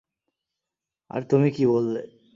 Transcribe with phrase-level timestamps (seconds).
[1.11, 2.01] আর তুমি কী বললে?